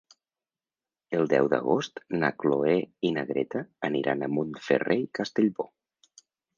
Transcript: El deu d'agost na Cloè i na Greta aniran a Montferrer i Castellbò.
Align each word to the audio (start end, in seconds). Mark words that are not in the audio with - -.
El 1.17 1.29
deu 1.33 1.49
d'agost 1.51 2.01
na 2.23 2.33
Cloè 2.45 2.75
i 3.11 3.13
na 3.19 3.27
Greta 3.31 3.65
aniran 3.93 4.25
a 4.25 4.33
Montferrer 4.41 5.01
i 5.07 5.11
Castellbò. 5.23 5.73